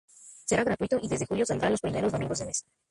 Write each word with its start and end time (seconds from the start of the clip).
Será 0.45 0.63
gratuito 0.63 0.97
y, 0.99 1.07
desde 1.07 1.27
julio, 1.27 1.45
saldrá 1.45 1.69
los 1.69 1.79
primeros 1.81 2.11
domingos 2.11 2.39
del 2.39 2.47
mes. 2.47 2.65